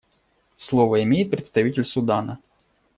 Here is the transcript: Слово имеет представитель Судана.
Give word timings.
Слово 0.55 1.03
имеет 1.03 1.29
представитель 1.29 1.85
Судана. 1.85 2.39